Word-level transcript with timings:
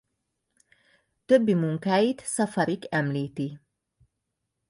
Többi 1.25 1.53
munkáit 1.53 2.21
Safarik 2.21 2.83
említi. 2.89 3.59